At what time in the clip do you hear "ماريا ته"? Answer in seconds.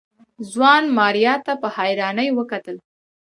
0.97-1.53